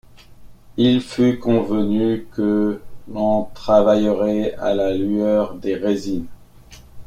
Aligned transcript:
Il 0.77 0.99
fut 0.99 1.37
convenu 1.37 2.25
que 2.31 2.81
l’on 3.13 3.43
travaillerait 3.53 4.55
à 4.55 4.73
la 4.73 4.95
lueur 4.97 5.53
des 5.53 5.75
résines. 5.75 6.25